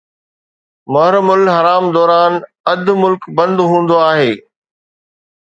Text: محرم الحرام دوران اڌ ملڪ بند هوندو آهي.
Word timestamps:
محرم 0.91 1.27
الحرام 1.37 1.83
دوران 1.95 2.33
اڌ 2.71 2.83
ملڪ 3.01 3.21
بند 3.37 3.57
هوندو 3.69 3.95
آهي. 4.09 4.31